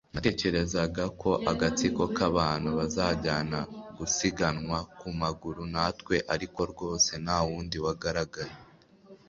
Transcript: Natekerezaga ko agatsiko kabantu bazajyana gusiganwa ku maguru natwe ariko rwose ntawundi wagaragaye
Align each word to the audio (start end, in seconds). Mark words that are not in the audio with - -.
Natekerezaga 0.13 1.03
ko 1.21 1.31
agatsiko 1.51 2.03
kabantu 2.17 2.69
bazajyana 2.79 3.59
gusiganwa 3.97 4.77
ku 4.99 5.07
maguru 5.21 5.61
natwe 5.73 6.15
ariko 6.33 6.59
rwose 6.71 7.11
ntawundi 7.23 7.77
wagaragaye 7.85 8.55